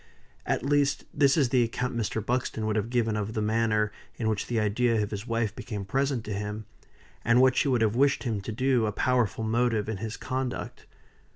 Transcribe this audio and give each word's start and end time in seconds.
At 0.47 0.65
least, 0.65 1.05
this 1.13 1.37
is 1.37 1.49
the 1.49 1.61
account 1.61 1.95
Mr. 1.95 2.25
Buxton 2.25 2.65
would 2.65 2.75
have 2.75 2.89
given 2.89 3.15
of 3.15 3.33
the 3.33 3.39
manner 3.43 3.91
in 4.15 4.27
which 4.27 4.47
the 4.47 4.59
idea 4.59 4.99
of 5.03 5.11
his 5.11 5.27
wife 5.27 5.55
became 5.55 5.85
present 5.85 6.23
to 6.25 6.33
him, 6.33 6.65
and 7.23 7.39
what 7.39 7.55
she 7.55 7.67
would 7.67 7.81
have 7.81 7.95
wished 7.95 8.23
him 8.23 8.41
to 8.41 8.51
do 8.51 8.87
a 8.87 8.91
powerful 8.91 9.43
motive 9.43 9.87
in 9.87 9.97
his 9.97 10.17
conduct. 10.17 10.87